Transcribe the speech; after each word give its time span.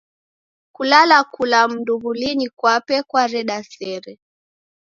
Kulala 0.75 1.17
kula 1.33 1.59
mndu 1.71 1.93
w'ulinyi 2.01 2.47
kwape 2.59 2.95
kwareda 3.09 3.57
sere. 3.73 4.13